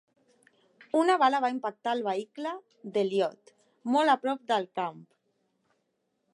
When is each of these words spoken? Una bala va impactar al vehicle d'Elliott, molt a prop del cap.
Una 1.01 1.17
bala 1.23 1.41
va 1.43 1.51
impactar 1.55 1.91
al 1.97 2.01
vehicle 2.07 2.55
d'Elliott, 2.97 3.55
molt 3.97 4.15
a 4.17 4.19
prop 4.25 4.43
del 4.55 4.69
cap. 4.81 5.01